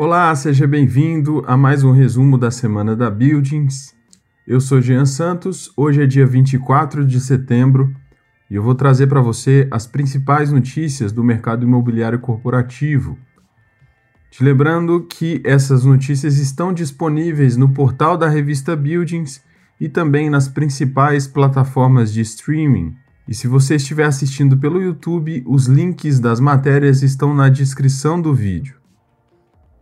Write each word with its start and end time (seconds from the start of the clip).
Olá, 0.00 0.32
seja 0.36 0.64
bem-vindo 0.64 1.42
a 1.44 1.56
mais 1.56 1.82
um 1.82 1.90
resumo 1.90 2.38
da 2.38 2.52
semana 2.52 2.94
da 2.94 3.10
Buildings. 3.10 3.96
Eu 4.46 4.60
sou 4.60 4.80
Jean 4.80 5.04
Santos, 5.04 5.72
hoje 5.76 6.00
é 6.00 6.06
dia 6.06 6.24
24 6.24 7.04
de 7.04 7.20
setembro 7.20 7.92
e 8.48 8.54
eu 8.54 8.62
vou 8.62 8.76
trazer 8.76 9.08
para 9.08 9.20
você 9.20 9.66
as 9.72 9.88
principais 9.88 10.52
notícias 10.52 11.10
do 11.10 11.24
mercado 11.24 11.64
imobiliário 11.64 12.20
corporativo. 12.20 13.18
Te 14.30 14.44
lembrando 14.44 15.04
que 15.04 15.42
essas 15.44 15.84
notícias 15.84 16.38
estão 16.38 16.72
disponíveis 16.72 17.56
no 17.56 17.70
portal 17.70 18.16
da 18.16 18.28
revista 18.28 18.76
Buildings 18.76 19.42
e 19.80 19.88
também 19.88 20.30
nas 20.30 20.46
principais 20.46 21.26
plataformas 21.26 22.12
de 22.12 22.20
streaming. 22.20 22.94
E 23.26 23.34
se 23.34 23.48
você 23.48 23.74
estiver 23.74 24.04
assistindo 24.04 24.56
pelo 24.56 24.80
YouTube, 24.80 25.42
os 25.44 25.66
links 25.66 26.20
das 26.20 26.38
matérias 26.38 27.02
estão 27.02 27.34
na 27.34 27.48
descrição 27.48 28.22
do 28.22 28.32
vídeo. 28.32 28.77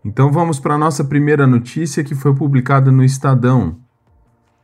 Então 0.06 0.30
vamos 0.30 0.60
para 0.60 0.74
a 0.74 0.78
nossa 0.78 1.02
primeira 1.02 1.48
notícia 1.48 2.04
que 2.04 2.14
foi 2.14 2.32
publicada 2.32 2.92
no 2.92 3.02
Estadão. 3.02 3.78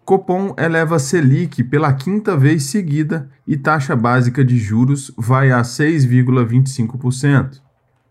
Copom 0.05 0.55
eleva 0.57 1.01
Selic 1.01 1.65
pela 1.65 1.93
quinta 1.93 2.37
vez 2.37 2.67
seguida 2.67 3.29
e 3.45 3.57
taxa 3.57 3.97
básica 3.97 4.45
de 4.45 4.57
juros 4.57 5.13
vai 5.19 5.51
a 5.51 5.63
6,25%. 5.63 7.61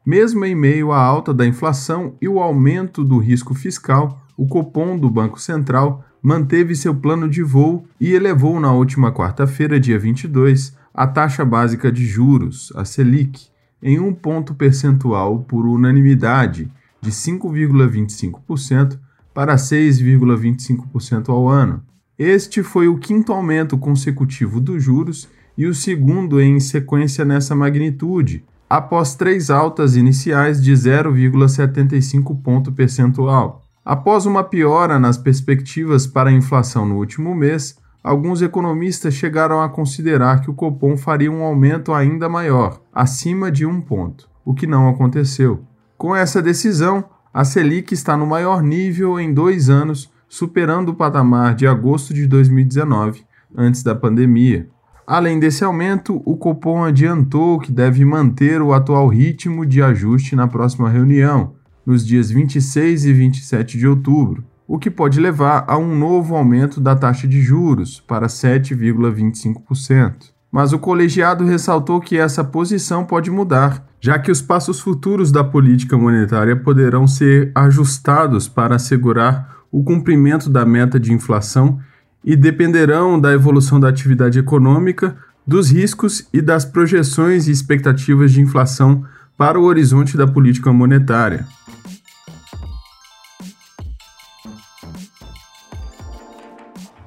Mesmo 0.05 0.43
em 0.43 0.53
meio 0.53 0.91
à 0.91 0.99
alta 0.99 1.33
da 1.33 1.47
inflação 1.47 2.17
e 2.21 2.27
o 2.27 2.41
aumento 2.41 3.01
do 3.01 3.17
risco 3.17 3.53
fiscal, 3.53 4.21
o 4.35 4.45
Copom 4.45 4.97
do 4.97 5.09
Banco 5.09 5.39
Central 5.39 6.03
manteve 6.21 6.75
seu 6.75 6.93
plano 6.93 7.29
de 7.29 7.41
voo 7.41 7.85
e 7.97 8.11
elevou 8.11 8.59
na 8.59 8.73
última 8.73 9.09
quarta-feira, 9.09 9.79
dia 9.79 9.97
22, 9.97 10.75
a 10.93 11.07
taxa 11.07 11.45
básica 11.45 11.89
de 11.89 12.05
juros, 12.05 12.73
a 12.75 12.83
Selic, 12.83 13.47
em 13.81 14.01
um 14.01 14.13
ponto 14.13 14.53
percentual 14.53 15.39
por 15.39 15.65
unanimidade, 15.65 16.69
de 17.01 17.11
5,25% 17.11 18.99
para 19.33 19.55
6,25% 19.55 21.29
ao 21.29 21.49
ano. 21.49 21.83
Este 22.17 22.61
foi 22.61 22.87
o 22.87 22.97
quinto 22.97 23.33
aumento 23.33 23.77
consecutivo 23.77 24.59
dos 24.59 24.83
juros 24.83 25.27
e 25.57 25.65
o 25.65 25.73
segundo 25.73 26.39
em 26.39 26.59
sequência 26.59 27.25
nessa 27.25 27.55
magnitude, 27.55 28.45
após 28.69 29.15
três 29.15 29.49
altas 29.49 29.95
iniciais 29.95 30.61
de 30.61 30.71
0,75 30.71 32.41
ponto 32.41 32.71
percentual. 32.71 33.63
Após 33.83 34.27
uma 34.27 34.43
piora 34.43 34.99
nas 34.99 35.17
perspectivas 35.17 36.05
para 36.05 36.29
a 36.29 36.33
inflação 36.33 36.85
no 36.85 36.97
último 36.97 37.33
mês, 37.33 37.75
alguns 38.03 38.41
economistas 38.41 39.15
chegaram 39.15 39.59
a 39.59 39.67
considerar 39.67 40.41
que 40.41 40.51
o 40.51 40.53
Copom 40.53 40.95
faria 40.95 41.31
um 41.31 41.41
aumento 41.41 41.91
ainda 41.91 42.29
maior, 42.29 42.79
acima 42.93 43.51
de 43.51 43.65
um 43.65 43.81
ponto, 43.81 44.29
o 44.45 44.53
que 44.53 44.67
não 44.67 44.87
aconteceu. 44.87 45.65
Com 46.01 46.15
essa 46.15 46.41
decisão, 46.41 47.03
a 47.31 47.45
Selic 47.45 47.93
está 47.93 48.17
no 48.17 48.25
maior 48.25 48.63
nível 48.63 49.19
em 49.19 49.31
dois 49.31 49.69
anos, 49.69 50.11
superando 50.27 50.89
o 50.89 50.95
patamar 50.95 51.53
de 51.53 51.67
agosto 51.67 52.11
de 52.11 52.25
2019, 52.25 53.23
antes 53.55 53.83
da 53.83 53.93
pandemia. 53.93 54.67
Além 55.05 55.39
desse 55.39 55.63
aumento, 55.63 56.19
o 56.25 56.35
Copom 56.35 56.83
adiantou 56.83 57.59
que 57.59 57.71
deve 57.71 58.03
manter 58.03 58.63
o 58.63 58.73
atual 58.73 59.07
ritmo 59.09 59.63
de 59.63 59.79
ajuste 59.79 60.35
na 60.35 60.47
próxima 60.47 60.89
reunião, 60.89 61.53
nos 61.85 62.03
dias 62.03 62.31
26 62.31 63.05
e 63.05 63.13
27 63.13 63.77
de 63.77 63.87
outubro, 63.87 64.43
o 64.67 64.79
que 64.79 64.89
pode 64.89 65.19
levar 65.19 65.65
a 65.67 65.77
um 65.77 65.95
novo 65.95 66.35
aumento 66.35 66.81
da 66.81 66.95
taxa 66.95 67.27
de 67.27 67.43
juros 67.43 67.99
para 67.99 68.25
7,25%. 68.25 70.30
Mas 70.51 70.73
o 70.73 70.79
colegiado 70.79 71.45
ressaltou 71.45 72.01
que 72.01 72.17
essa 72.17 72.43
posição 72.43 73.05
pode 73.05 73.31
mudar, 73.31 73.85
já 74.01 74.19
que 74.19 74.29
os 74.29 74.41
passos 74.41 74.79
futuros 74.79 75.31
da 75.31 75.43
política 75.43 75.97
monetária 75.97 76.55
poderão 76.55 77.07
ser 77.07 77.51
ajustados 77.55 78.49
para 78.49 78.75
assegurar 78.75 79.55
o 79.71 79.83
cumprimento 79.83 80.49
da 80.49 80.65
meta 80.65 80.99
de 80.99 81.13
inflação 81.13 81.79
e 82.23 82.35
dependerão 82.35 83.19
da 83.19 83.31
evolução 83.31 83.79
da 83.79 83.87
atividade 83.87 84.37
econômica, 84.37 85.15
dos 85.47 85.71
riscos 85.71 86.27
e 86.33 86.41
das 86.41 86.65
projeções 86.65 87.47
e 87.47 87.51
expectativas 87.51 88.31
de 88.31 88.41
inflação 88.41 89.05
para 89.37 89.59
o 89.59 89.63
horizonte 89.63 90.17
da 90.17 90.27
política 90.27 90.71
monetária. 90.73 91.45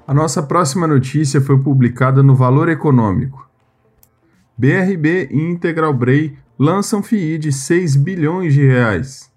A 0.06 0.12
nossa 0.12 0.42
próxima 0.42 0.86
notícia 0.86 1.40
foi 1.40 1.58
publicada 1.58 2.22
no 2.22 2.34
Valor 2.34 2.68
Econômico. 2.68 3.48
BRB 4.56 5.28
e 5.30 5.40
Integral 5.40 5.94
Bray 5.94 6.36
lançam 6.58 7.02
FII 7.02 7.38
de 7.38 7.50
6 7.50 7.96
bilhões 7.96 8.52
de 8.52 8.66
reais. 8.66 9.32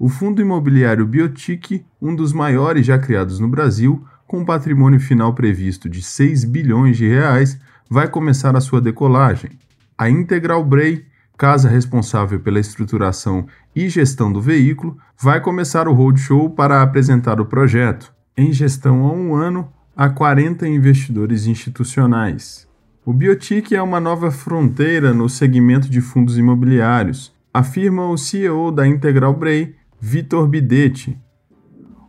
O 0.00 0.08
fundo 0.08 0.42
imobiliário 0.42 1.06
Biotic, 1.06 1.86
um 2.00 2.12
dos 2.12 2.32
maiores 2.32 2.84
já 2.84 2.98
criados 2.98 3.38
no 3.38 3.46
Brasil, 3.46 4.04
com 4.26 4.40
um 4.40 4.44
patrimônio 4.44 4.98
final 4.98 5.32
previsto 5.32 5.88
de 5.88 6.02
6 6.02 6.42
bilhões 6.42 6.96
de 6.96 7.06
reais, 7.06 7.56
vai 7.88 8.08
começar 8.08 8.56
a 8.56 8.60
sua 8.60 8.80
decolagem. 8.80 9.52
A 9.96 10.10
Integral 10.10 10.64
Bray, 10.64 11.06
casa 11.38 11.68
responsável 11.68 12.40
pela 12.40 12.58
estruturação 12.58 13.46
e 13.76 13.88
gestão 13.88 14.32
do 14.32 14.40
veículo, 14.40 14.98
vai 15.16 15.40
começar 15.40 15.86
o 15.86 15.94
roadshow 15.94 16.50
para 16.50 16.82
apresentar 16.82 17.40
o 17.40 17.46
projeto 17.46 18.12
em 18.36 18.52
gestão 18.52 19.04
há 19.06 19.12
um 19.12 19.34
ano 19.34 19.70
a 19.96 20.08
40 20.08 20.66
investidores 20.66 21.46
institucionais. 21.46 22.66
O 23.04 23.12
Biotic 23.12 23.74
é 23.74 23.82
uma 23.82 24.00
nova 24.00 24.30
fronteira 24.30 25.12
no 25.12 25.28
segmento 25.28 25.88
de 25.88 26.00
fundos 26.00 26.38
imobiliários, 26.38 27.34
afirma 27.52 28.08
o 28.08 28.16
CEO 28.16 28.70
da 28.70 28.86
Integral 28.86 29.34
Bray, 29.34 29.74
Vitor 30.00 30.48
Bidetti. 30.48 31.18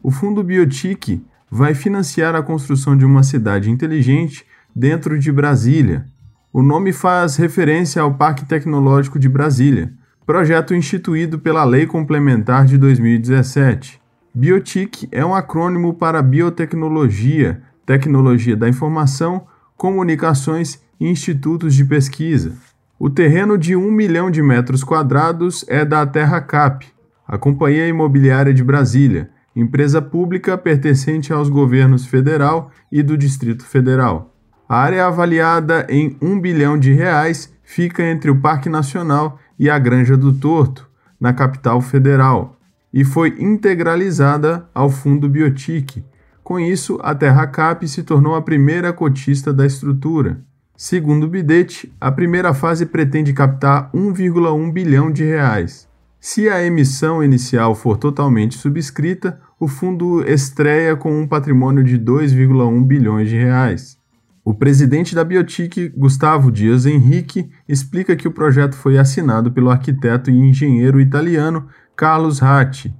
O 0.01 0.11
fundo 0.11 0.43
Biotic 0.43 1.21
vai 1.49 1.73
financiar 1.73 2.35
a 2.35 2.43
construção 2.43 2.97
de 2.97 3.05
uma 3.05 3.23
cidade 3.23 3.69
inteligente 3.69 4.45
dentro 4.75 5.19
de 5.19 5.31
Brasília. 5.31 6.05
O 6.51 6.61
nome 6.61 6.93
faz 6.93 7.35
referência 7.35 8.01
ao 8.01 8.13
Parque 8.13 8.45
Tecnológico 8.45 9.19
de 9.19 9.27
Brasília, 9.27 9.93
projeto 10.25 10.73
instituído 10.73 11.37
pela 11.37 11.63
Lei 11.63 11.85
Complementar 11.85 12.65
de 12.65 12.77
2017. 12.77 14.02
Biotic 14.35 15.07
é 15.11 15.23
um 15.23 15.35
acrônimo 15.35 15.93
para 15.93 16.19
biotecnologia, 16.23 17.61
tecnologia 17.85 18.57
da 18.57 18.67
informação, 18.67 19.45
comunicações 19.77 20.81
e 20.99 21.07
institutos 21.07 21.75
de 21.75 21.85
pesquisa. 21.85 22.53
O 22.97 23.11
terreno 23.11 23.59
de 23.59 23.75
1 23.75 23.91
milhão 23.91 24.31
de 24.31 24.41
metros 24.41 24.83
quadrados 24.83 25.63
é 25.67 25.85
da 25.85 26.03
Terra 26.07 26.41
Cap, 26.41 26.83
a 27.27 27.37
Companhia 27.37 27.87
Imobiliária 27.87 28.51
de 28.51 28.63
Brasília, 28.63 29.29
empresa 29.55 30.01
pública 30.01 30.57
pertencente 30.57 31.31
aos 31.31 31.47
governos 31.47 32.07
federal 32.07 32.71
e 32.91 33.03
do 33.03 33.15
Distrito 33.15 33.63
Federal. 33.63 34.33
A 34.67 34.77
área 34.77 35.05
avaliada 35.05 35.85
em 35.87 36.17
1 36.19 36.39
bilhão 36.39 36.75
de 36.75 36.91
reais 36.91 37.53
fica 37.61 38.01
entre 38.03 38.31
o 38.31 38.41
Parque 38.41 38.67
Nacional 38.67 39.37
e 39.59 39.69
a 39.69 39.77
Granja 39.77 40.17
do 40.17 40.33
Torto, 40.33 40.89
na 41.19 41.33
capital 41.33 41.79
federal 41.81 42.57
e 42.93 43.03
foi 43.03 43.35
integralizada 43.39 44.69
ao 44.73 44.89
fundo 44.89 45.27
Biotic. 45.27 46.03
Com 46.43 46.59
isso, 46.59 46.99
a 47.01 47.15
TerraCap 47.15 47.87
se 47.87 48.03
tornou 48.03 48.35
a 48.35 48.41
primeira 48.41 48.93
cotista 48.93 49.51
da 49.51 49.65
estrutura. 49.65 50.41
Segundo 50.75 51.23
o 51.23 51.29
Bidete, 51.29 51.91
a 51.99 52.11
primeira 52.11 52.53
fase 52.53 52.85
pretende 52.85 53.33
captar 53.33 53.89
1,1 53.93 54.71
bilhão 54.71 55.11
de 55.11 55.23
reais. 55.23 55.87
Se 56.19 56.49
a 56.49 56.63
emissão 56.63 57.23
inicial 57.23 57.73
for 57.73 57.97
totalmente 57.97 58.57
subscrita, 58.57 59.39
o 59.59 59.67
fundo 59.67 60.23
estreia 60.29 60.95
com 60.95 61.17
um 61.17 61.27
patrimônio 61.27 61.83
de 61.83 61.97
2,1 61.97 62.85
bilhões 62.85 63.29
de 63.29 63.35
reais. 63.35 63.97
O 64.45 64.53
presidente 64.53 65.15
da 65.15 65.23
Biotic, 65.23 65.89
Gustavo 65.95 66.51
Dias 66.51 66.85
Henrique, 66.85 67.49
explica 67.67 68.13
que 68.13 68.27
o 68.27 68.31
projeto 68.31 68.75
foi 68.75 68.97
assinado 68.97 69.51
pelo 69.51 69.69
arquiteto 69.69 70.29
e 70.29 70.37
engenheiro 70.37 70.99
italiano 70.99 71.67
Carlos 71.95 72.39
Ratti. 72.39 72.93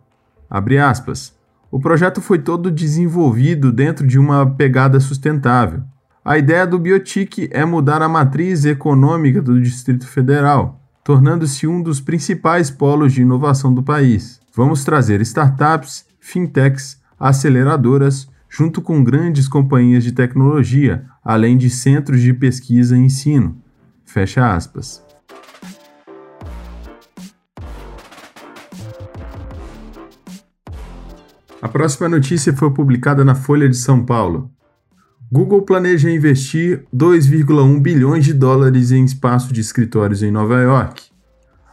Abre 0.50 0.78
aspas. 0.78 1.34
O 1.72 1.80
projeto 1.80 2.22
foi 2.22 2.38
todo 2.38 2.70
desenvolvido 2.70 3.72
dentro 3.72 4.06
de 4.06 4.20
uma 4.20 4.46
pegada 4.46 5.00
sustentável. 5.00 5.82
A 6.24 6.38
ideia 6.38 6.68
do 6.68 6.78
Biotic 6.78 7.50
é 7.52 7.66
mudar 7.66 8.02
a 8.02 8.08
matriz 8.08 8.64
econômica 8.64 9.42
do 9.42 9.60
Distrito 9.60 10.08
Federal, 10.08 10.80
tornando-se 11.04 11.68
um 11.68 11.82
dos 11.82 12.00
principais 12.00 12.70
polos 12.70 13.12
de 13.12 13.24
inovação 13.24 13.74
do 13.74 13.82
país. 13.82 14.40
Vamos 14.56 14.86
trazer 14.86 15.20
startups, 15.22 16.06
fintechs, 16.20 17.02
aceleradoras, 17.20 18.30
junto 18.48 18.82
com 18.82 19.04
grandes 19.04 19.48
companhias 19.48 20.04
de 20.04 20.12
tecnologia, 20.12 21.06
além 21.24 21.58
de 21.58 21.70
centros 21.70 22.22
de 22.22 22.34
pesquisa 22.34 22.96
e 22.96 23.02
ensino. 23.02 23.58
Fecha 24.06 24.54
aspas. 24.54 25.04
A 31.64 31.70
próxima 31.70 32.10
notícia 32.10 32.52
foi 32.52 32.72
publicada 32.72 33.24
na 33.24 33.36
Folha 33.36 33.70
de 33.70 33.78
São 33.78 34.04
Paulo. 34.04 34.52
Google 35.32 35.62
planeja 35.62 36.12
investir 36.12 36.84
2,1 36.94 37.80
bilhões 37.80 38.26
de 38.26 38.34
dólares 38.34 38.92
em 38.92 39.06
espaço 39.06 39.54
de 39.54 39.62
escritórios 39.62 40.22
em 40.22 40.30
Nova 40.30 40.60
York. 40.60 41.04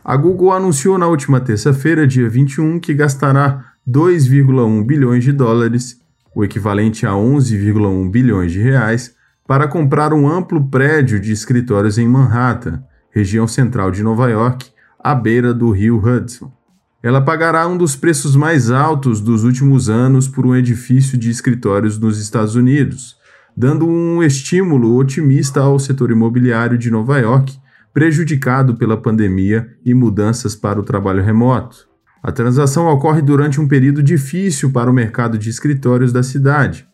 A 0.04 0.16
Google 0.16 0.52
anunciou 0.52 0.96
na 0.96 1.08
última 1.08 1.40
terça-feira, 1.40 2.06
dia 2.06 2.28
21, 2.28 2.78
que 2.78 2.94
gastará 2.94 3.64
2,1 3.84 4.87
bilhões 4.87 5.25
de 5.25 5.32
dólares, 5.32 6.00
o 6.37 6.44
equivalente 6.44 7.04
a 7.04 7.10
11,1 7.10 8.10
bilhões 8.12 8.52
de 8.52 8.60
reais, 8.60 9.16
para 9.44 9.66
comprar 9.66 10.12
um 10.12 10.28
amplo 10.28 10.69
prédio 10.69 11.19
de 11.19 11.32
escritórios 11.32 11.98
em 11.98 12.06
Manhattan, 12.06 12.81
região 13.10 13.48
central 13.48 13.90
de 13.90 14.04
Nova 14.04 14.31
York, 14.31 14.70
à 15.00 15.16
beira 15.16 15.52
do 15.52 15.72
rio 15.72 15.98
Hudson. 15.98 16.59
Ela 17.02 17.23
pagará 17.23 17.67
um 17.67 17.79
dos 17.79 17.97
preços 17.97 18.37
mais 18.37 18.70
altos 18.70 19.23
dos 19.23 19.43
últimos 19.43 19.88
anos 19.88 20.29
por 20.29 20.44
um 20.44 20.55
edifício 20.55 21.17
de 21.17 21.31
escritórios 21.31 21.99
nos 21.99 22.20
Estados 22.20 22.55
Unidos, 22.55 23.17
dando 23.56 23.87
um 23.87 24.23
estímulo 24.23 24.94
otimista 24.97 25.61
ao 25.61 25.79
setor 25.79 26.11
imobiliário 26.11 26.76
de 26.76 26.91
Nova 26.91 27.19
York, 27.19 27.58
prejudicado 27.93 28.76
pela 28.76 28.99
pandemia 28.99 29.69
e 29.85 29.94
mudanças 29.94 30.55
para 30.55 30.79
o 30.79 30.82
trabalho 30.82 31.23
remoto. 31.23 31.88
A 32.23 32.31
transação 32.31 32.87
ocorre 32.87 33.23
durante 33.23 33.58
um 33.58 33.67
período 33.67 34.02
difícil 34.02 34.70
para 34.70 34.91
o 34.91 34.94
mercado 34.94 35.38
de 35.38 35.49
escritórios 35.49 36.12
da 36.12 36.23
cidade, 36.23 36.87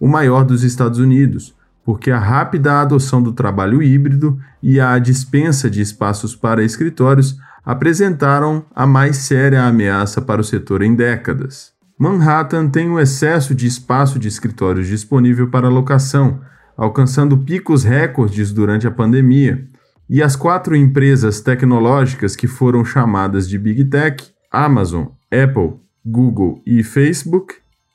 o 0.00 0.08
maior 0.08 0.44
dos 0.44 0.64
Estados 0.64 0.98
Unidos, 0.98 1.54
porque 1.84 2.10
a 2.10 2.18
rápida 2.18 2.80
adoção 2.80 3.22
do 3.22 3.32
trabalho 3.32 3.80
híbrido 3.80 4.38
e 4.60 4.80
a 4.80 4.98
dispensa 4.98 5.70
de 5.70 5.80
espaços 5.80 6.34
para 6.34 6.64
escritórios 6.64 7.36
apresentaram 7.64 8.64
a 8.74 8.86
mais 8.86 9.18
séria 9.18 9.64
ameaça 9.64 10.20
para 10.20 10.40
o 10.40 10.44
setor 10.44 10.82
em 10.82 10.94
décadas. 10.94 11.72
Manhattan 11.98 12.68
tem 12.68 12.90
um 12.90 12.98
excesso 12.98 13.54
de 13.54 13.66
espaço 13.66 14.18
de 14.18 14.26
escritórios 14.26 14.88
disponível 14.88 15.48
para 15.48 15.68
locação, 15.68 16.40
alcançando 16.76 17.38
picos 17.38 17.84
recordes 17.84 18.52
durante 18.52 18.86
a 18.86 18.90
pandemia, 18.90 19.68
e 20.10 20.22
as 20.22 20.34
quatro 20.34 20.74
empresas 20.74 21.40
tecnológicas 21.40 22.34
que 22.34 22.46
foram 22.46 22.84
chamadas 22.84 23.48
de 23.48 23.58
Big 23.58 23.84
Tech, 23.84 24.30
Amazon, 24.50 25.06
Apple, 25.30 25.74
Google 26.04 26.60
e 26.66 26.82
Facebook, 26.82 27.54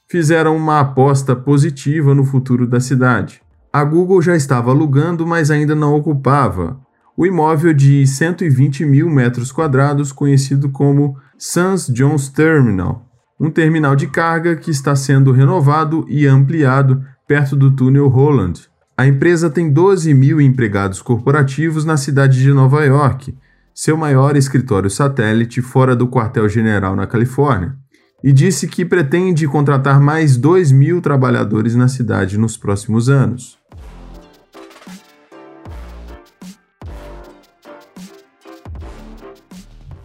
fizeram 0.10 0.56
uma 0.56 0.80
aposta 0.80 1.36
positiva 1.36 2.16
no 2.16 2.24
futuro 2.24 2.66
da 2.66 2.80
cidade. 2.80 3.42
A 3.72 3.84
Google 3.84 4.22
já 4.22 4.36
estava 4.36 4.72
alugando, 4.72 5.28
mas 5.28 5.52
ainda 5.52 5.76
não 5.76 5.94
ocupava, 5.94 6.80
o 7.18 7.26
imóvel 7.26 7.74
de 7.74 8.06
120 8.06 8.86
mil 8.86 9.10
metros 9.10 9.52
quadrados, 9.52 10.12
conhecido 10.12 10.70
como 10.70 11.18
Sans 11.36 11.88
Jones 11.88 12.30
Terminal, 12.30 13.10
um 13.40 13.50
terminal 13.50 13.96
de 13.96 14.06
carga 14.06 14.56
que 14.56 14.70
está 14.70 14.96
sendo 14.96 15.32
renovado 15.32 16.06
e 16.08 16.28
ampliado 16.28 17.04
perto 17.28 17.56
do 17.56 17.72
túnel 17.72 18.08
Holland, 18.08 18.70
a 18.96 19.06
empresa 19.06 19.50
tem 19.50 19.72
12 19.72 20.14
mil 20.14 20.40
empregados 20.40 21.02
corporativos 21.02 21.86
na 21.86 21.98
cidade 21.98 22.40
de 22.40 22.52
Nova 22.52 22.84
York, 22.86 23.36
seu 23.74 23.98
maior 23.98 24.36
escritório 24.36 24.90
satélite 24.90 25.62
fora 25.62 25.96
do 25.96 26.08
quartel-general 26.08 26.96
na 26.96 27.06
Califórnia, 27.06 27.76
e 28.24 28.32
disse 28.32 28.68
que 28.68 28.84
pretende 28.84 29.48
contratar 29.48 30.00
mais 30.00 30.36
2 30.36 30.72
mil 30.72 31.00
trabalhadores 31.00 31.76
na 31.76 31.88
cidade 31.88 32.38
nos 32.40 32.58
próximos 32.58 33.08
anos. 33.10 33.60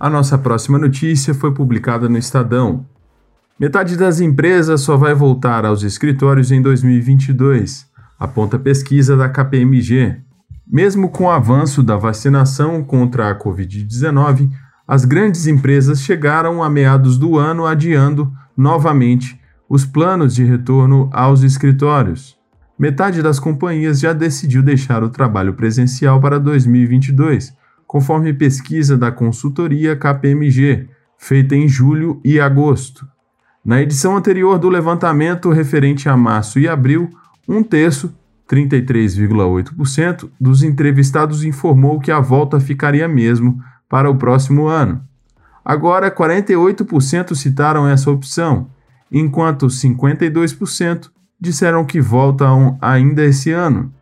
A 0.03 0.11
nossa 0.11 0.37
próxima 0.37 0.81
notícia 0.81 1.33
foi 1.33 1.55
publicada 1.55 2.09
no 2.09 2.19
Estadão. 2.19 2.85
Metade 3.57 3.97
das 3.97 4.19
empresas 4.19 4.81
só 4.81 4.97
vai 4.97 5.15
voltar 5.15 5.65
aos 5.65 5.85
escritórios 5.85 6.51
em 6.51 6.61
2022 6.61 7.87
aponta 8.19 8.59
pesquisa 8.59 9.17
da 9.17 9.29
KPMG. 9.29 10.17
Mesmo 10.67 11.09
com 11.09 11.27
o 11.27 11.31
avanço 11.31 11.85
da 11.85 11.97
vacinação 11.97 12.83
contra 12.83 13.31
a 13.31 13.39
Covid-19, 13.39 14.51
as 14.89 15.05
grandes 15.05 15.47
empresas 15.47 16.01
chegaram 16.01 16.65
a 16.65 16.69
meados 16.69 17.17
do 17.17 17.39
ano 17.39 17.65
adiando 17.65 18.33
novamente 18.57 19.41
os 19.69 19.85
planos 19.85 20.35
de 20.35 20.43
retorno 20.43 21.09
aos 21.13 21.45
escritórios. 21.45 22.37
Metade 22.77 23.23
das 23.23 23.39
companhias 23.39 24.01
já 24.01 24.13
decidiu 24.13 24.65
deixar 24.65 25.05
o 25.05 25.11
trabalho 25.11 25.55
presencial 25.55 26.21
para 26.21 26.41
2022, 26.41 27.55
conforme 27.93 28.33
pesquisa 28.33 28.97
da 28.97 29.13
consultoria 29.13 29.95
KPMG, 29.95 30.89
feita 31.19 31.55
em 31.55 31.69
julho 31.69 32.23
e 32.25 32.41
agosto. 32.41 33.07
Na 33.63 33.83
edição 33.83 34.17
anterior 34.17 34.59
do 34.59 34.71
levantamento 34.71 35.51
referente 35.51 36.09
a 36.09 36.17
março 36.17 36.59
e 36.59 36.67
abril, 36.67 37.11
um 37.47 37.63
terço, 37.63 38.11
33,8%, 38.51 40.31
dos 40.41 40.63
entrevistados 40.63 41.45
informou 41.45 42.01
que 42.01 42.11
a 42.11 42.19
volta 42.19 42.59
ficaria 42.59 43.07
mesmo 43.07 43.63
para 43.91 44.11
o 44.11 44.17
próximo 44.17 44.69
ano. 44.69 45.07
Agora, 45.63 46.11
48% 46.11 47.35
citaram 47.35 47.87
essa 47.87 48.11
opção, 48.11 48.71
enquanto 49.13 49.67
52% 49.67 51.11
disseram 51.39 51.85
que 51.85 52.01
voltam 52.01 52.79
ainda 52.81 53.23
esse 53.23 53.51
ano. 53.51 53.93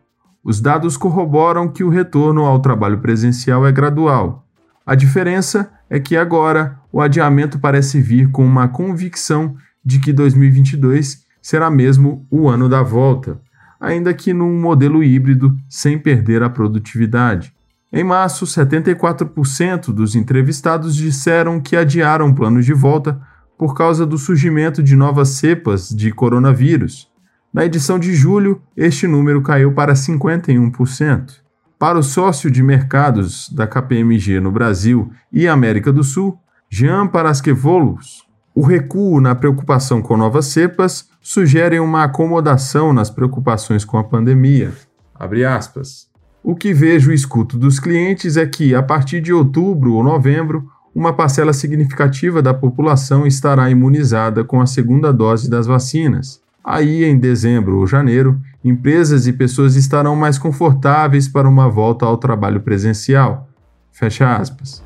Os 0.43 0.59
dados 0.59 0.97
corroboram 0.97 1.67
que 1.67 1.83
o 1.83 1.89
retorno 1.89 2.45
ao 2.45 2.59
trabalho 2.59 2.99
presencial 2.99 3.65
é 3.65 3.71
gradual. 3.71 4.47
A 4.85 4.95
diferença 4.95 5.71
é 5.89 5.99
que 5.99 6.17
agora 6.17 6.79
o 6.91 6.99
adiamento 6.99 7.59
parece 7.59 8.01
vir 8.01 8.31
com 8.31 8.43
uma 8.43 8.67
convicção 8.67 9.55
de 9.85 9.99
que 9.99 10.11
2022 10.11 11.23
será 11.41 11.69
mesmo 11.69 12.25
o 12.29 12.47
ano 12.49 12.67
da 12.67 12.81
volta, 12.81 13.39
ainda 13.79 14.13
que 14.13 14.33
num 14.33 14.59
modelo 14.59 15.03
híbrido 15.03 15.55
sem 15.69 15.97
perder 15.97 16.41
a 16.41 16.49
produtividade. 16.49 17.53
Em 17.93 18.03
março, 18.03 18.45
74% 18.45 19.91
dos 19.91 20.15
entrevistados 20.15 20.95
disseram 20.95 21.59
que 21.59 21.75
adiaram 21.75 22.33
planos 22.33 22.65
de 22.65 22.73
volta 22.73 23.21
por 23.57 23.75
causa 23.75 24.05
do 24.05 24.17
surgimento 24.17 24.81
de 24.81 24.95
novas 24.95 25.29
cepas 25.29 25.89
de 25.89 26.11
coronavírus. 26.11 27.10
Na 27.53 27.65
edição 27.65 27.99
de 27.99 28.15
julho, 28.15 28.61
este 28.77 29.05
número 29.05 29.41
caiu 29.41 29.73
para 29.73 29.93
51%. 29.93 31.41
Para 31.77 31.99
o 31.99 32.03
sócio 32.03 32.49
de 32.49 32.63
mercados 32.63 33.49
da 33.49 33.67
KPMG 33.67 34.39
no 34.39 34.51
Brasil 34.51 35.11
e 35.33 35.49
América 35.49 35.91
do 35.91 36.01
Sul, 36.01 36.39
Jean 36.69 37.07
Paraskevolos, 37.07 38.25
o 38.55 38.61
recuo 38.61 39.19
na 39.19 39.35
preocupação 39.35 40.01
com 40.01 40.15
novas 40.15 40.45
cepas 40.45 41.09
sugere 41.21 41.77
uma 41.77 42.05
acomodação 42.05 42.93
nas 42.93 43.09
preocupações 43.09 43.83
com 43.83 43.97
a 43.97 44.03
pandemia. 44.03 44.71
O 46.41 46.55
que 46.55 46.73
vejo 46.73 47.11
e 47.11 47.15
escuto 47.15 47.57
dos 47.57 47.81
clientes 47.81 48.37
é 48.37 48.45
que, 48.45 48.73
a 48.73 48.81
partir 48.81 49.19
de 49.19 49.33
outubro 49.33 49.93
ou 49.93 50.03
novembro, 50.03 50.69
uma 50.95 51.11
parcela 51.13 51.51
significativa 51.51 52.41
da 52.41 52.53
população 52.53 53.27
estará 53.27 53.69
imunizada 53.69 54.43
com 54.43 54.61
a 54.61 54.65
segunda 54.65 55.11
dose 55.11 55.49
das 55.49 55.67
vacinas. 55.67 56.40
Aí, 56.63 57.03
em 57.03 57.17
dezembro 57.17 57.77
ou 57.77 57.87
janeiro, 57.87 58.39
empresas 58.63 59.25
e 59.25 59.33
pessoas 59.33 59.75
estarão 59.75 60.15
mais 60.15 60.37
confortáveis 60.37 61.27
para 61.27 61.49
uma 61.49 61.67
volta 61.67 62.05
ao 62.05 62.17
trabalho 62.17 62.61
presencial. 62.61 63.49
Fecha 63.91 64.35
aspas. 64.35 64.83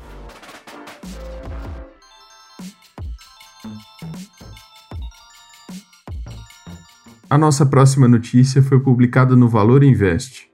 A 7.28 7.36
nossa 7.36 7.66
próxima 7.66 8.06
notícia 8.06 8.62
foi 8.62 8.78
publicada 8.80 9.34
no 9.34 9.48
Valor 9.48 9.82
Invest. 9.82 10.48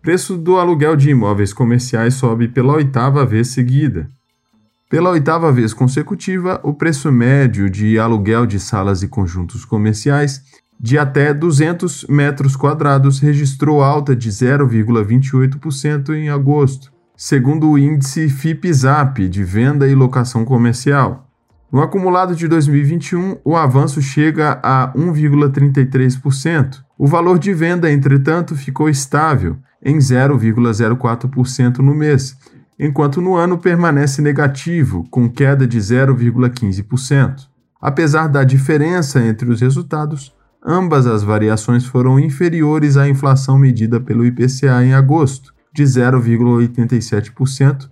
Preço 0.00 0.38
do 0.38 0.56
aluguel 0.56 0.96
de 0.96 1.10
imóveis 1.10 1.52
comerciais 1.52 2.14
sobe 2.14 2.48
pela 2.48 2.74
oitava 2.74 3.26
vez 3.26 3.48
seguida. 3.48 4.08
Pela 4.88 5.10
oitava 5.10 5.50
vez 5.50 5.74
consecutiva, 5.74 6.60
o 6.62 6.74
preço 6.74 7.10
médio 7.10 7.68
de 7.68 7.98
aluguel 7.98 8.46
de 8.46 8.60
salas 8.60 9.02
e 9.02 9.08
conjuntos 9.08 9.64
comerciais 9.64 10.42
de 10.82 10.98
até 10.98 11.32
200 11.32 12.06
metros 12.08 12.56
quadrados 12.56 13.20
registrou 13.20 13.80
alta 13.80 14.16
de 14.16 14.28
0,28% 14.28 16.12
em 16.12 16.28
agosto, 16.28 16.92
segundo 17.16 17.70
o 17.70 17.78
índice 17.78 18.28
FIPZAP 18.28 19.28
de 19.28 19.44
venda 19.44 19.86
e 19.86 19.94
locação 19.94 20.44
comercial. 20.44 21.28
No 21.70 21.80
acumulado 21.80 22.34
de 22.34 22.48
2021, 22.48 23.38
o 23.44 23.56
avanço 23.56 24.02
chega 24.02 24.58
a 24.60 24.92
1,33%. 24.94 26.82
O 26.98 27.06
valor 27.06 27.38
de 27.38 27.54
venda, 27.54 27.88
entretanto, 27.90 28.56
ficou 28.56 28.88
estável 28.88 29.56
em 29.80 29.98
0,04% 29.98 31.78
no 31.78 31.94
mês, 31.94 32.36
enquanto 32.76 33.20
no 33.20 33.36
ano 33.36 33.56
permanece 33.56 34.20
negativo, 34.20 35.06
com 35.10 35.30
queda 35.30 35.64
de 35.64 35.78
0,15%. 35.78 37.46
Apesar 37.80 38.26
da 38.26 38.42
diferença 38.42 39.20
entre 39.20 39.48
os 39.48 39.60
resultados, 39.60 40.32
ambas 40.64 41.06
as 41.06 41.22
variações 41.22 41.84
foram 41.84 42.18
inferiores 42.18 42.96
à 42.96 43.08
inflação 43.08 43.58
medida 43.58 44.00
pelo 44.00 44.24
IPCA 44.24 44.84
em 44.84 44.94
agosto, 44.94 45.52
de 45.72 45.82
0,87%, 45.82 47.88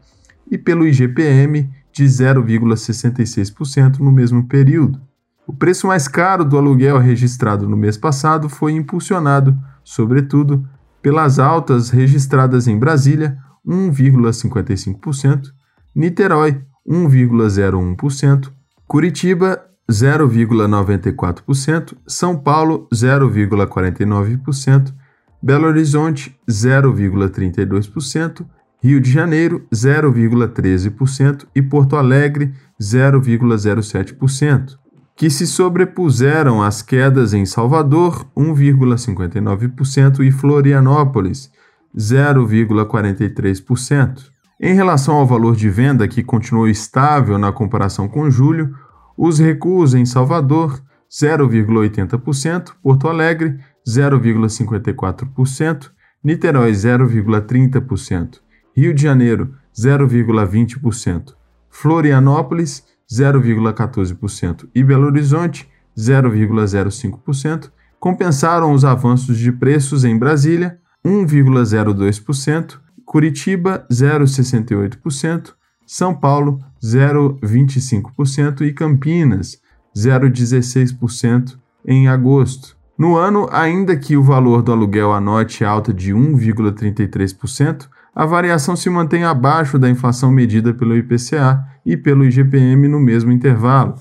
e 0.51 0.59
pelo 0.59 0.87
IGPM, 0.87 1.71
de 1.93 2.05
0,66% 2.05 3.99
no 3.99 4.13
mesmo 4.13 4.47
período. 4.47 5.01
O 5.47 5.53
preço 5.53 5.87
mais 5.87 6.07
caro 6.07 6.45
do 6.45 6.57
aluguel 6.57 6.99
registrado 6.99 7.69
no 7.69 7.77
mês 7.77 7.97
passado 7.97 8.49
foi 8.49 8.73
impulsionado, 8.73 9.59
sobretudo, 9.83 10.65
pelas 11.03 11.39
altas 11.39 11.91
registradas 11.91 12.69
em 12.69 12.79
Brasília, 12.79 13.37
1,55%, 13.67 15.49
Niterói, 15.95 16.63
1,01%, 16.87 18.51
Curitiba 18.87 19.61
0,94%, 19.91 21.97
São 22.07 22.37
Paulo 22.37 22.87
0,49%, 22.95 24.95
Belo 25.43 25.67
Horizonte 25.67 26.39
0,32%, 26.49 28.47
Rio 28.83 28.99
de 29.01 29.11
Janeiro 29.11 29.67
0,13% 29.73 31.47
e 31.55 31.61
Porto 31.61 31.97
Alegre 31.97 32.55
0,07%, 32.81 34.79
que 35.15 35.29
se 35.29 35.47
sobrepuseram 35.47 36.63
às 36.63 36.81
quedas 36.81 37.35
em 37.35 37.45
Salvador 37.45 38.25
1,59% 38.35 40.21
e 40.21 40.31
Florianópolis 40.31 41.51
0,43%. 41.97 44.31
Em 44.63 44.75
relação 44.75 45.17
ao 45.17 45.27
valor 45.27 45.57
de 45.57 45.69
venda, 45.69 46.07
que 46.07 46.23
continuou 46.23 46.69
estável 46.69 47.39
na 47.39 47.51
comparação 47.51 48.07
com 48.07 48.31
julho, 48.31 48.75
os 49.23 49.39
recuos 49.39 49.93
em 49.93 50.07
Salvador 50.07 50.83
0,80%, 51.11 52.71
Porto 52.83 53.07
Alegre 53.07 53.59
0,54%, 53.87 55.91
Niterói 56.25 56.73
0,30%, 56.73 58.39
Rio 58.75 58.95
de 58.95 59.03
Janeiro 59.03 59.55
0,20%, 59.79 61.35
Florianópolis 61.69 62.83
0,14% 63.13 64.67
e 64.75 64.83
Belo 64.83 65.05
Horizonte 65.05 65.69
0,05% 65.99 67.71
compensaram 67.99 68.73
os 68.73 68.87
avanços 68.87 69.37
de 69.37 69.53
preços 69.53 70.03
em 70.03 70.19
Brasília 70.19 70.79
1,02%, 71.05 72.79
Curitiba 73.05 73.87
0,68%, 73.93 75.53
São 75.93 76.15
Paulo 76.15 76.61
0,25% 76.81 78.61
e 78.61 78.73
Campinas 78.73 79.61
0,16% 79.93 81.59
em 81.85 82.07
agosto. 82.07 82.77
No 82.97 83.17
ano, 83.17 83.49
ainda 83.51 83.97
que 83.97 84.17
o 84.17 84.23
valor 84.23 84.63
do 84.63 84.71
aluguel 84.71 85.13
anote 85.13 85.65
alta 85.65 85.93
de 85.93 86.15
1,33%, 86.15 87.89
a 88.15 88.25
variação 88.25 88.77
se 88.77 88.89
mantém 88.89 89.25
abaixo 89.25 89.81
da 89.81 89.91
inflação 89.91 90.31
medida 90.31 90.73
pelo 90.73 90.97
IPCA 90.97 91.61
e 91.85 91.97
pelo 91.97 92.25
IGPM 92.25 92.87
no 92.87 93.01
mesmo 93.01 93.33
intervalo, 93.33 93.97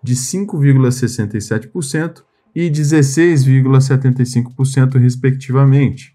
de 0.00 0.14
5,67% 0.14 2.22
e 2.54 2.70
16,75%, 2.70 4.96
respectivamente. 4.96 6.11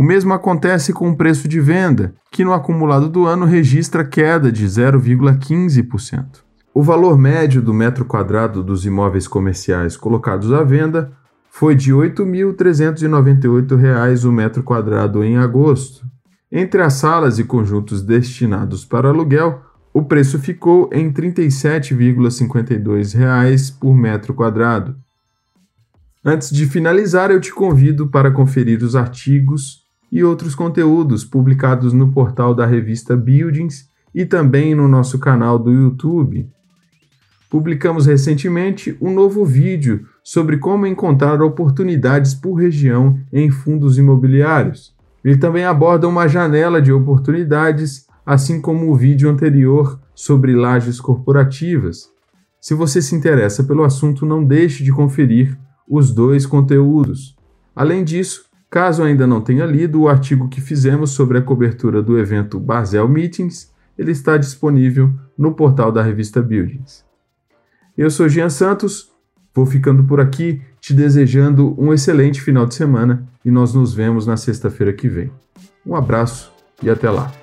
O 0.00 0.02
mesmo 0.02 0.32
acontece 0.32 0.94
com 0.94 1.10
o 1.10 1.14
preço 1.14 1.46
de 1.46 1.60
venda, 1.60 2.14
que 2.30 2.42
no 2.42 2.54
acumulado 2.54 3.06
do 3.06 3.26
ano 3.26 3.44
registra 3.44 4.02
queda 4.02 4.50
de 4.50 4.64
0,15%. 4.64 6.38
O 6.72 6.82
valor 6.82 7.18
médio 7.18 7.60
do 7.60 7.74
metro 7.74 8.06
quadrado 8.06 8.62
dos 8.62 8.86
imóveis 8.86 9.28
comerciais 9.28 9.98
colocados 9.98 10.54
à 10.54 10.64
venda 10.64 11.12
foi 11.50 11.74
de 11.74 11.92
R$ 11.92 12.12
8.398 12.12 14.24
o 14.24 14.32
metro 14.32 14.62
quadrado 14.62 15.22
em 15.22 15.36
agosto. 15.36 16.06
Entre 16.50 16.80
as 16.80 16.94
salas 16.94 17.38
e 17.38 17.44
conjuntos 17.44 18.00
destinados 18.00 18.86
para 18.86 19.10
aluguel, 19.10 19.60
o 19.92 20.02
preço 20.02 20.38
ficou 20.38 20.88
em 20.94 21.08
R$ 21.08 21.12
37,52 21.12 23.78
por 23.78 23.94
metro 23.94 24.32
quadrado. 24.32 24.96
Antes 26.24 26.50
de 26.50 26.64
finalizar, 26.64 27.30
eu 27.30 27.38
te 27.38 27.52
convido 27.52 28.06
para 28.06 28.30
conferir 28.30 28.82
os 28.82 28.96
artigos 28.96 29.79
e 30.10 30.24
outros 30.24 30.54
conteúdos 30.54 31.24
publicados 31.24 31.92
no 31.92 32.10
portal 32.10 32.54
da 32.54 32.66
revista 32.66 33.16
Buildings 33.16 33.88
e 34.14 34.24
também 34.24 34.74
no 34.74 34.88
nosso 34.88 35.18
canal 35.18 35.58
do 35.58 35.70
YouTube. 35.70 36.48
Publicamos 37.48 38.06
recentemente 38.06 38.96
um 39.00 39.12
novo 39.12 39.44
vídeo 39.44 40.06
sobre 40.22 40.58
como 40.58 40.86
encontrar 40.86 41.42
oportunidades 41.42 42.34
por 42.34 42.54
região 42.54 43.18
em 43.32 43.50
fundos 43.50 43.98
imobiliários. 43.98 44.94
Ele 45.24 45.36
também 45.36 45.64
aborda 45.64 46.08
uma 46.08 46.28
janela 46.28 46.80
de 46.80 46.92
oportunidades, 46.92 48.06
assim 48.24 48.60
como 48.60 48.90
o 48.90 48.94
vídeo 48.94 49.28
anterior 49.28 50.00
sobre 50.14 50.54
lajes 50.54 51.00
corporativas. 51.00 52.08
Se 52.60 52.74
você 52.74 53.02
se 53.02 53.14
interessa 53.14 53.64
pelo 53.64 53.84
assunto, 53.84 54.24
não 54.24 54.44
deixe 54.44 54.84
de 54.84 54.92
conferir 54.92 55.58
os 55.88 56.12
dois 56.12 56.46
conteúdos. 56.46 57.34
Além 57.74 58.04
disso, 58.04 58.44
caso 58.70 59.02
ainda 59.02 59.26
não 59.26 59.40
tenha 59.40 59.66
lido 59.66 60.00
o 60.00 60.08
artigo 60.08 60.48
que 60.48 60.60
fizemos 60.60 61.10
sobre 61.10 61.38
a 61.38 61.42
cobertura 61.42 62.00
do 62.00 62.16
evento 62.16 62.60
Basel 62.60 63.08
Meetings, 63.08 63.72
ele 63.98 64.12
está 64.12 64.36
disponível 64.36 65.12
no 65.36 65.52
portal 65.52 65.90
da 65.90 66.02
revista 66.02 66.40
Buildings. 66.40 67.04
Eu 67.98 68.10
sou 68.10 68.28
Jean 68.28 68.48
Santos, 68.48 69.10
vou 69.52 69.66
ficando 69.66 70.04
por 70.04 70.20
aqui, 70.20 70.62
te 70.80 70.94
desejando 70.94 71.74
um 71.76 71.92
excelente 71.92 72.40
final 72.40 72.64
de 72.64 72.74
semana 72.74 73.28
e 73.44 73.50
nós 73.50 73.74
nos 73.74 73.92
vemos 73.92 74.26
na 74.26 74.36
sexta-feira 74.36 74.92
que 74.92 75.08
vem. 75.08 75.30
Um 75.84 75.94
abraço 75.94 76.52
e 76.82 76.88
até 76.88 77.10
lá. 77.10 77.39